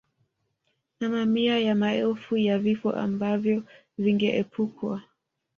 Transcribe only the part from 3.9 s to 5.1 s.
vingeepukwa